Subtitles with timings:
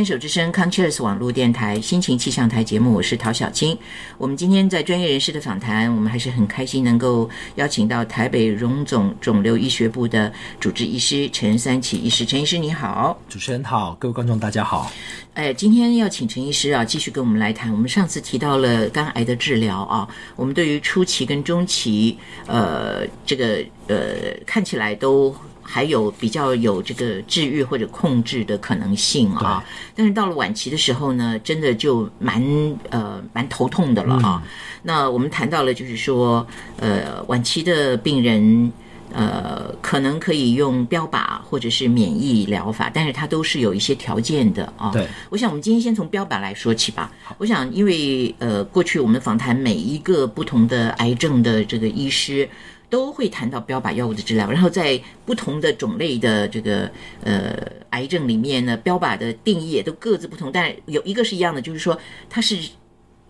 [0.00, 3.76] 牵手之声 c o n c h e r s 网络电台心情气象台节目，我是陶小青。
[4.16, 12.24] 我们今天在专业人士的访谈，我们还是很开心能够邀请到台北荣总肿瘤医学部的主治医师陈三奇医师。
[12.24, 14.90] 陈医师你好，主持人好，各位观众大家好。
[15.34, 17.70] 哎，今天要请陈医师啊，继续跟我们来谈。
[17.70, 25.34] 我们上次提到了肝癌的治疗啊，我们对于初期跟中期，呃，这个呃，看起来都。
[25.62, 32.42] 还有比较有这个治愈或者控制的可能性啊，但是到了晚期的时候呢，真的就蛮
[32.88, 34.42] 呃蛮头痛的了啊。
[34.82, 36.44] 那我们谈到了，就是说
[36.78, 38.72] 呃晚期的病人
[39.12, 44.90] 呃可能可以用标靶或者是免疫疗法，但是它都是有一些条件的啊。
[44.90, 47.12] 对，我想我们今天先从标靶来说起吧。
[47.38, 52.48] 我想因为呃过去我们访谈每一个不同的癌症的这个医师。
[52.90, 56.90] 都会谈到标靶药物的治疗，然后在不同的种类的这个
[57.22, 57.56] 呃
[57.90, 62.58] 癌症里面呢，标靶的定义也都各自不同，但有一个是一样的，就是说它是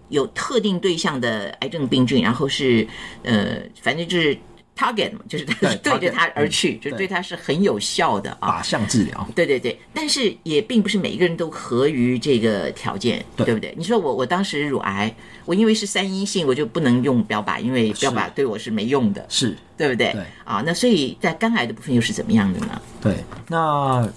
[0.08, 2.84] 有特定对象的癌症病菌，然后是
[3.22, 4.36] 呃，反正就是。
[4.80, 8.60] Target 嘛，就是对 着它而去，就对它是很有效的啊。
[8.60, 13.74] 靶向治疗，对对对，但是也并不是每一个人都合于这个条件，对不对？
[13.76, 15.14] 你说我我当时乳癌，
[15.44, 20.12] 我因为是三阴性，我就不能用标靶，因为标靶对我是没用的，是对不对？
[20.12, 22.80] 对啊，那所以在肝癌的部分又是怎么样的呢？
[23.02, 23.16] 对，
[23.48, 24.08] 那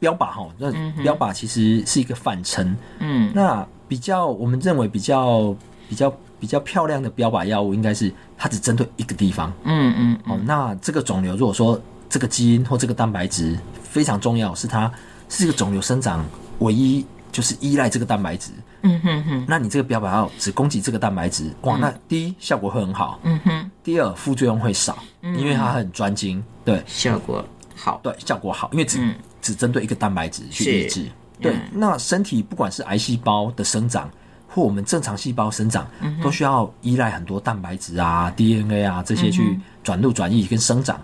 [0.00, 0.72] 标靶哈，那
[1.02, 5.54] 标靶其实是一个反称，嗯，那比较我们认为比较
[5.88, 6.12] 比较。
[6.40, 14.90] 比较漂亮的标靶药物应该是它只针对一个地方，嗯嗯，哦，那这个肿瘤如果说这个基因或这个蛋白质非常重要，是它
[15.28, 16.24] 是这个肿瘤生长
[16.60, 18.50] 唯一就是依赖这个蛋白质，
[18.82, 27.44] 嗯哼哼，那你这个标靶药只攻击这个蛋白质，哇，那第一效果会很好，嗯哼，第二副作用会少，因为它很专精，对，效果
[27.76, 28.98] 好，对，效果好，因为只
[29.42, 31.06] 只针对一个蛋白质去抑制，
[31.40, 34.10] 对，那身体不管是癌细胞的生长。
[34.52, 35.86] 或我们正常细胞生长，
[36.20, 41.00] 都需要依赖很多蛋白质啊、DNA 啊这些去转录、转移跟生长。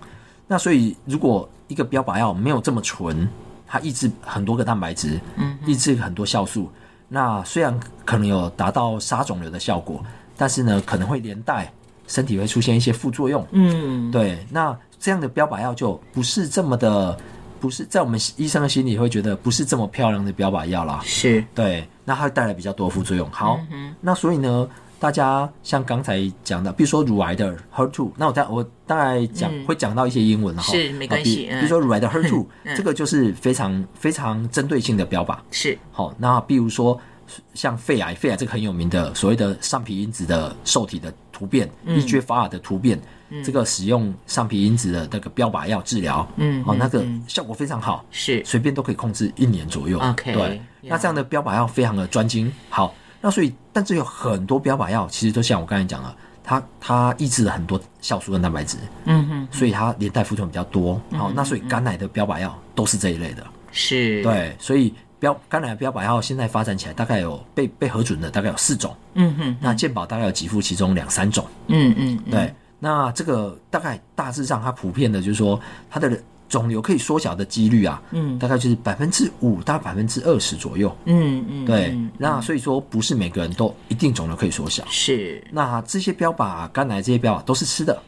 [0.49, 3.29] 那所以，如果一个标靶药没有这么纯，
[3.67, 5.21] 它抑制很多个蛋白质，
[5.65, 6.69] 抑制很多酵素，
[7.09, 10.05] 那虽然可能有达到杀肿瘤的效果，
[10.37, 11.73] 但是呢，可能会连带
[12.09, 13.47] 身体会出现一些副作用。
[13.53, 17.17] 嗯，对，那这样的标靶药就不是这么的。
[17.66, 23.28] 不是在我们医生的心里会觉得不是这么漂亮的标靶药啦，是对，那它会带来比较多副作用。
[23.32, 23.59] 好，
[24.00, 24.69] 那所以呢，
[25.00, 31.49] 大家像刚才讲的，比如说乳癌的 HER2，那我大我大概讲会讲到一些英文哈，是没关系。
[31.50, 35.37] 比如说乳癌的 HER2，这个就是非常非常针对性的标靶。
[35.50, 36.97] 是好，那比如说
[37.53, 42.97] 像肺癌，肺癌这个很有名的所谓的上皮因子的受体的突变，EGFR 的突变。
[43.44, 48.42] 这个使用上皮因子的那个标靶药治疗，嗯，哦，那个效果非常好，是。
[48.44, 49.98] 随便都可以控制一年左右。
[49.98, 52.53] OK，对，那这样的标靶药非常的专精。
[52.70, 61.00] 好，那所以，但是有很多标靶药其实都像我刚才讲了，它它抑制了很多酵素跟蛋白质，嗯哼，所以它连带副作用比较多。
[61.12, 64.22] 好，那所以肝癌的标靶药都是这一类的，是。
[64.22, 72.54] 对，所以标肝癌标靶药现在发展起来，大概有被被核准的大概有四种，嗯哼，那健保大概有几副其中两三种，嗯嗯，对。
[72.78, 81.98] 那这个大概大致上，它普遍的就是说，它的肿瘤可以缩小的几率啊，嗯，大概就是百分之五到百分之二十左右，嗯嗯，对。
[82.19, 84.84] 那所以说，不是每个人都一定肿瘤可以缩小。
[84.88, 85.42] 是。
[85.50, 88.00] 那这些标靶、肝癌这些标靶都是吃的，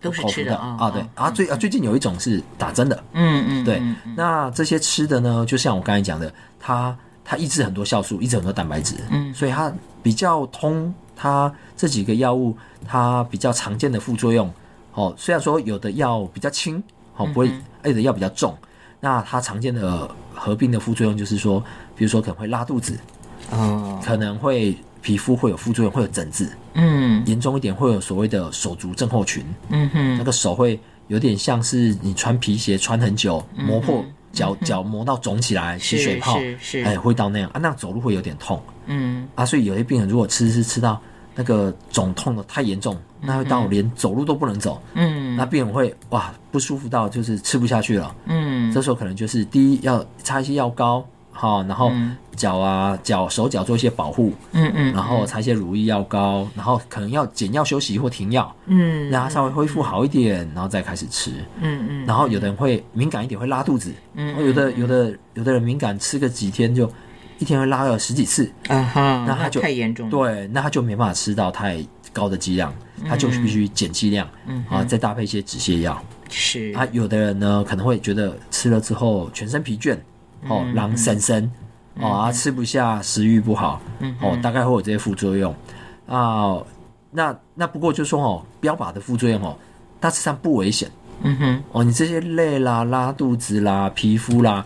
[0.00, 0.90] 都是吃的啊。
[0.90, 3.82] 对啊，最啊最近有一种是打针的，嗯嗯，对。
[4.16, 9.70] 那这些吃的呢，就像我刚才讲的，它它抑制很多酵素，抑制很多蛋白质，嗯，所以它
[10.02, 10.94] 比较通。
[11.22, 14.52] 它这几个药物，它比较常见的副作用，
[14.92, 16.82] 哦，虽然说有的药比较轻，
[17.16, 17.48] 哦，不会，
[17.84, 18.58] 有的药比较重，
[18.98, 21.62] 那它常见的合并的副作用就是说，
[21.94, 22.98] 比如说可能会拉肚子，
[23.52, 34.04] 哦，可能会皮肤会有副作用，会有疹子，嗯，严重一点会有所谓的手足症候群，嗯哼，那个手会有点像是你穿皮鞋穿很久磨破。
[34.32, 36.38] 脚脚磨到肿起来，起水泡，
[36.86, 39.28] 哎，会到那样啊，那样走路会有点痛，嗯。
[39.34, 40.98] 啊，所以有些病人如果吃是吃到
[41.34, 51.04] 那个肿痛的太严重，那会到连走路都不能走，嗯，那病人会哇不舒服到就是吃不下去了，嗯，这时候可能就是第一要擦一些药膏。
[51.34, 51.90] 好，然后
[52.36, 61.30] 脚啊、脚、手脚做一些保护，嗯嗯，然后擦一些乳液药膏，然后可能要减药休息或停药，嗯，让它稍微恢复好一点，然后再开始吃，
[61.62, 66.86] 嗯嗯，然后有的人会敏感一点，会拉肚子，嗯，有的有的有的人敏感，吃个几天就
[67.42, 72.72] 一天会拉个十几次，啊哈，那他就太严重，对，那他就没办法吃到太高的剂量，
[73.06, 79.98] 他就必须减剂量，嗯啊，再搭配一些止泻药，是，啊，有的人呢可能会觉得吃了之后全身疲倦。
[80.48, 81.48] 哦，狼神神，
[82.00, 83.80] 哦，啊吃不下，食欲不好，
[84.20, 85.54] 哦，大概会有这些副作用。
[86.06, 86.56] 啊。
[87.14, 89.54] 那那不过就说哦，标靶的副作用哦，
[90.00, 90.90] 大致上不危险。
[91.22, 94.64] 嗯哼，哦，你这些累啦、拉肚子啦、皮肤啦，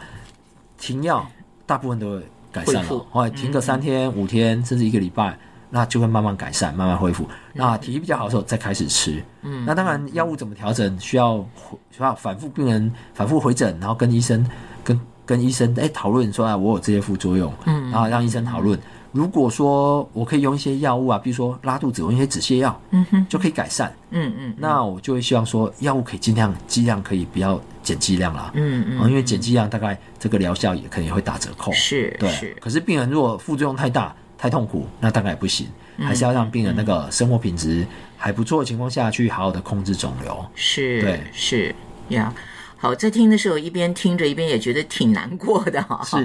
[0.78, 1.26] 停药
[1.66, 2.26] 大部分都会
[2.56, 3.06] 改善了。
[3.12, 5.38] 哦，停个三天、五天，甚至一个礼拜，
[5.68, 7.28] 那就会慢慢改善、慢慢恢复。
[7.52, 9.22] 那体力比较好的时候再开始吃。
[9.42, 11.44] 嗯，那当然药物怎么调整，需要
[11.90, 14.46] 需要反复病人反复回诊，然后跟医生
[14.82, 18.78] 跟跟医生哎讨论说啊，我有这些副作用，嗯，然后让医生讨论。
[19.12, 32.52] 如果说我可以用一些药物啊，比如说拉肚子用一些止泻药，嗯哼，就可以改善，嗯嗯，那我就会希望说药物可以尽量剂量可以不要减剂量啦，嗯嗯，因为减剂量大概这个疗效也可能会打折扣，是，对，是。
[32.60, 35.68] 可是病人如果副作用太大、太痛苦，那大概也不行，
[36.00, 37.86] 还是要让病人那个生活品质
[38.16, 41.72] 还不错的情况下去好好的控制肿瘤，是，对，是，
[42.08, 42.34] 呀。
[42.78, 46.16] 好，在听的时候一边听着一边也觉得挺难过的哈，是，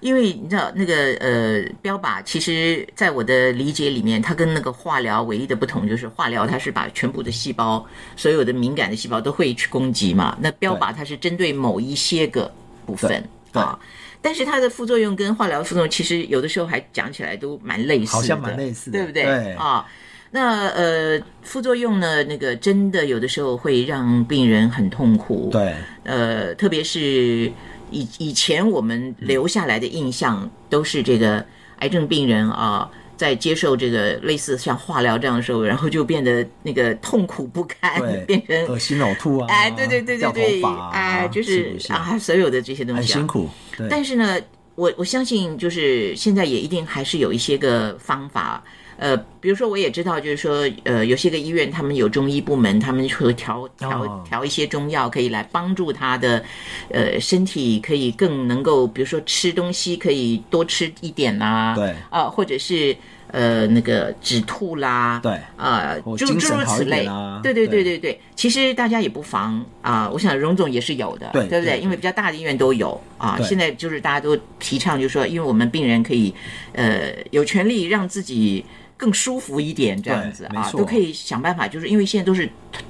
[0.00, 7.86] 因为你知道那个呃标靶，其实在我的理解里面，它跟那个化疗唯一的不同就是化疗它是把全部的细胞，
[8.16, 12.52] 所有的敏感的细胞都会去攻击嘛，那标靶它是针对某一些个
[12.84, 13.22] 部分。
[13.52, 13.78] 啊，
[14.20, 19.22] 但是它的副作用跟化疗副作用其实有的时候还讲起来都蛮类似的，好像蛮类似的，对不对？
[19.24, 19.52] 对。
[19.54, 19.86] 啊。
[20.32, 22.22] 那呃，副作用呢？
[22.22, 25.48] 那个真的有的时候会让病人很痛苦。
[25.50, 25.74] 对，
[26.04, 27.50] 呃，特别是
[27.90, 31.44] 以以前我们留下来的印象，都是这个
[31.80, 39.46] 癌症病人啊，在接受这个类似像化疗这样的时候，然后就变得那个痛苦不堪，变成恶心呕吐啊！
[39.50, 40.62] 哎，对对对对对，
[40.92, 43.48] 哎，就是啊，所有的这些东西很辛苦。
[43.90, 44.38] 但是呢，
[44.76, 48.62] 我我相信，就是现在也一定还是有一些个方法。
[49.00, 56.44] 呃，比如说，我也知道，就是说，呃，有些个医院他们有中医部门，他们会调调调一些中药，可以来帮助他的，
[56.90, 62.94] 呃，身体可以更能够，比如说吃东西可以多吃一点啦，对，啊，或者是
[63.28, 67.08] 呃那个止吐啦，对，啊，诸诸如此类，
[67.42, 67.82] 对对对。
[67.82, 71.80] 对对，其实大家也不妨啊，我想荣总也是有的，对对不对？
[71.80, 76.34] 因为比较大的医院都有啊，现在就是大家都提倡，就是说，因为我们病人可以，
[76.74, 78.62] 呃，有权利让自己。
[79.00, 82.46] 更舒服一点，这样子啊，都可以想办法，就是因为现在都是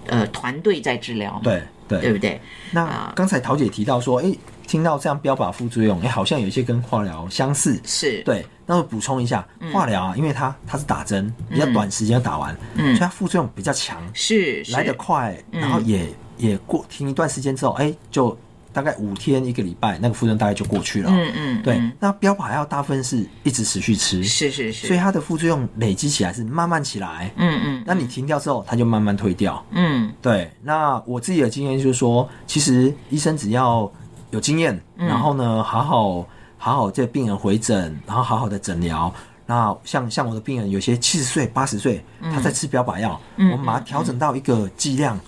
[0.08, 2.40] 呃团队在治疗，对对，对不对？
[2.72, 4.34] 那刚才陶姐提到说，哎，
[4.66, 8.20] 听到这样标靶副作用，哎，好像有一些跟化疗相似，是。
[8.24, 8.44] 对。
[8.66, 16.08] 那我补充一下，化疗啊，因为它它是打针，比较短时间打完，嗯，所以它副作用比较强，是来得快，然后也
[16.38, 18.36] 也过停一段时间之后，哎，就。
[18.72, 21.10] 大概五天一个礼拜，那个副作用大概就过去了。
[21.10, 21.82] 嗯嗯，对。
[21.98, 27.32] 那标靶药大部分是一直持续吃，是是是，所以它的副作用累积起来是慢慢起来。
[27.36, 29.64] 嗯嗯，那你停掉之后，它就慢慢退掉。
[29.70, 30.50] 嗯，对。
[30.62, 33.90] 那我自己的经验就是说，其实医生只要
[34.30, 36.26] 有经验，然后呢，好好
[36.56, 39.12] 好好这病人回诊，然后好好的诊疗。
[39.46, 45.18] 那像像我的病人，有些七十岁、八十岁，他在吃标靶药，我们把它调整到一个剂量。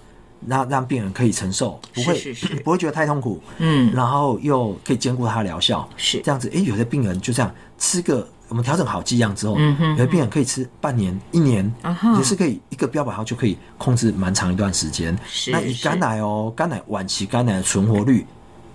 [0.46, 2.34] 让让病人可以承受，不会
[2.64, 6.50] 不会觉得太痛苦，嗯，然后又可以兼顾它的疗效，是这样子。
[6.54, 11.72] 哎，有的病人就这样吃个，我们调整好剂量之后，嗯哼，有的病人可以吃半年、一年，
[12.16, 15.16] 也是可以一个标靶号就可以控制蛮长一段时间。
[15.26, 18.26] 是那以肝癌哦，肝癌晚期肝癌的存活率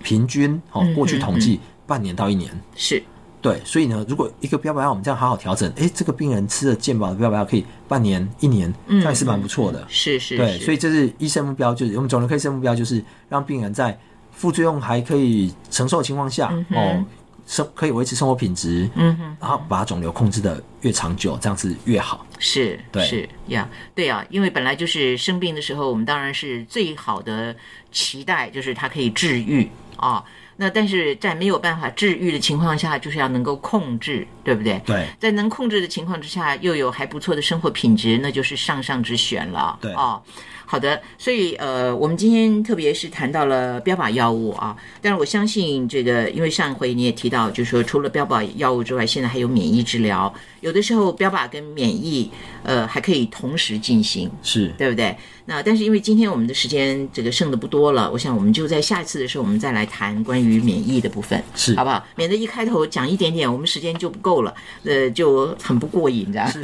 [0.02, 3.04] 平均哦，过去统计半年到一年是。
[3.40, 9.86] 对，所以呢，如果一个标靶药我们这样好好调整，哎，这个病人吃了健保的标靶药可以半年、一年，这样是蛮不错的。
[9.88, 13.98] 是是，对，所以这是医生目标，就是我们肿瘤科医生目标，就是让病人在
[14.32, 17.06] 副作用还可以承受的情况下，哦，
[17.46, 22.26] 生可以维持生活品质，嗯哼，然后把肿瘤控制的越长久，这样子越好。
[22.40, 27.56] 是，对，是呀，对啊，因为本来就是生病的时候，我们当然是最好的
[27.92, 30.24] 期待，就是它可以治愈啊。
[30.58, 34.82] 那但是在没有办法治愈的情况下，就是要能够控制，对不对？
[34.86, 39.78] 对，在能控制的情况之下，又有还不错的生活品质，那就是上上之选了。
[39.82, 40.22] 对啊。
[40.70, 52.30] 好的，所以呃，我们今天特别是谈到了标靶药物啊，但是我相信这个，因为上回你也提到，就是说除了标靶药物之外，现在还有免疫治疗，有的时候标靶跟免疫
[52.64, 55.16] 呃还可以同时进行，是对不对？
[55.46, 62.04] 那但是因为今天我们的时间这个剩的不多了，我想我们就在下一次的时候，我们再来谈关于免疫的部分，是好不好？
[62.16, 66.48] 免得一开头讲一点点，我们时间就不够了，呃，就很不过瘾，这样。
[66.50, 66.62] 是，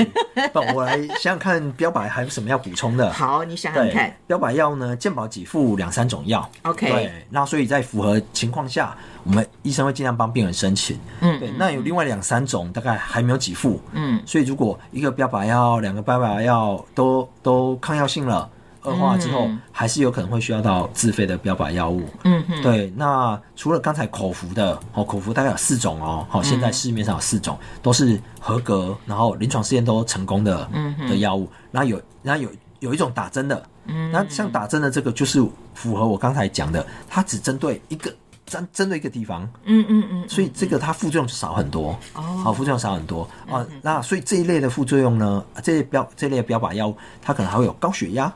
[0.51, 3.11] 不，我来想想看，标靶还有什么要补充的？
[3.11, 18.49] 好，你想想看，标靶药呢，健保给付两三种药，OK，对，那所以在符合情况下，我们医生会尽量帮病人申请，嗯，对，那有另外两三种大概还没有给付，嗯，所以如果一个标靶药、两个标靶药都都抗药性了。
[18.83, 22.03] 恶化之后，还是有可能会需要到自费的标靶药物。
[22.23, 22.91] 嗯嗯，对。
[22.95, 31.49] 那除了刚才口服的，哦，口服大概有四种哦，好，现在市面上有四种，都是合格，然后临床试验都成功的嗯的药物。
[31.71, 32.49] 那有，那有
[32.79, 35.41] 有一种打针的，嗯，那像打针的这个就是
[35.73, 38.13] 符合我刚才讲的，它只针对一个。
[38.45, 43.65] 针针对一个地方，嗯嗯嗯，所以这个它副作用就少很多，哦，好，副作用少很多啊。
[43.81, 48.31] 那所以这一类的副作用呢，这些标这类标靶药物，它可能还会有高血压，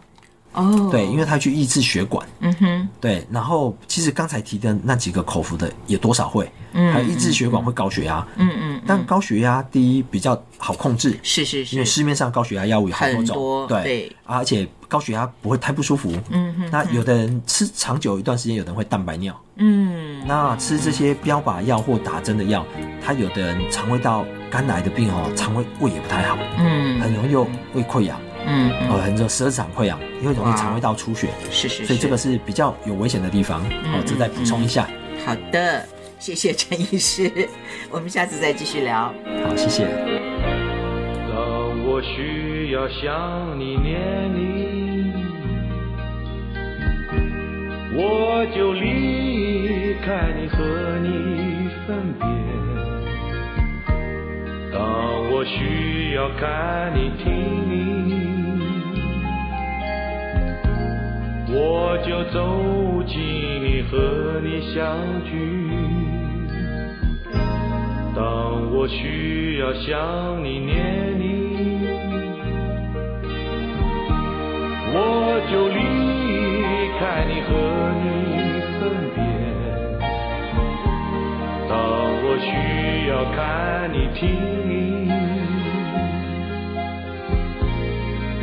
[0.57, 3.25] 哦，对，因为它去抑制血管，嗯哼，对。
[3.31, 14.67] 然后其实刚才提的那几个口服的也多少会，嗯，还有抑制血管会高血压，嗯嗯，但高血压第一比较好控制，是是是，因为市面上高血压药物有好多种，对，而且。
[14.89, 16.69] 高血压不会太不舒服，嗯哼。
[16.71, 20.25] 那有的人吃长久一段时间，有的人会蛋白尿，嗯。
[20.25, 22.65] 那吃这些标靶药或打针的药，
[23.05, 28.17] 他有的人肠胃道肝癌的病哦，肠胃胃也不太好，嗯，很容易又胃溃疡，
[28.47, 34.87] 嗯，哦，很多十二指肠溃疡，因为容易肠胃道出血，是是，所以这个是比较有危险的地方，哦，这再补充一下。
[35.25, 35.85] 好的，
[36.17, 37.29] 谢谢陈医师，
[37.91, 39.13] 我们下次再继续聊。
[39.43, 39.85] 好，谢谢。
[41.29, 41.37] 当
[41.85, 44.47] 我需要想你念你。
[47.99, 52.27] 我就离开你和你分别。
[54.71, 54.79] 当
[55.31, 57.25] 我需要看你听
[57.67, 58.26] 你，
[61.99, 62.37] 我就走
[63.07, 64.77] 进你和你相
[65.25, 65.33] 聚。
[68.13, 71.25] 当我需要想你念你，
[74.93, 75.81] 我就离
[76.99, 77.49] 开你和
[78.03, 78.05] 你
[78.77, 78.81] 分
[79.15, 79.17] 别，
[81.67, 81.73] 当
[82.23, 82.37] 我。
[82.39, 82.45] 需
[83.09, 84.29] 要看你听
[84.69, 85.09] 你，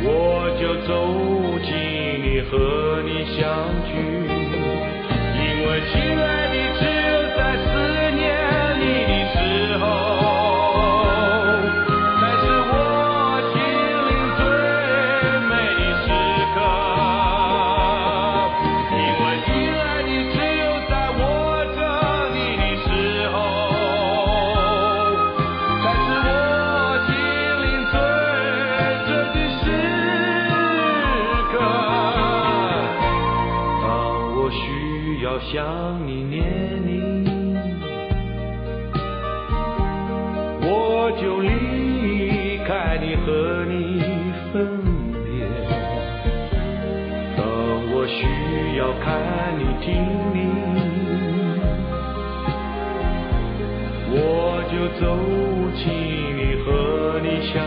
[0.03, 0.09] 我
[0.59, 0.91] 就走
[1.63, 1.71] 进
[2.25, 4.34] 你和你相聚，
[35.55, 35.63] 想
[36.05, 36.43] 你念
[36.85, 37.23] 你，
[40.61, 43.73] 我就离开你和你
[44.51, 44.53] 分
[45.23, 45.47] 别。
[47.37, 47.39] 当
[47.93, 48.19] 我需
[48.75, 49.07] 要看
[49.57, 49.87] 你听
[50.33, 50.37] 你，
[54.11, 54.19] 我
[54.69, 55.03] 就走
[55.77, 55.83] 进
[56.35, 56.67] 你和
[57.23, 57.63] 你相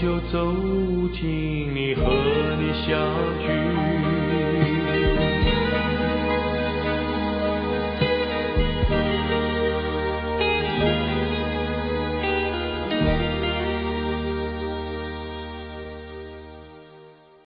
[0.00, 0.52] 就走
[1.14, 2.02] 进你和
[2.60, 3.35] 你相